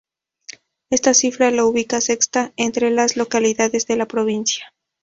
[0.89, 4.73] Esta cifra la ubica sexta entre las localidades de la provincia.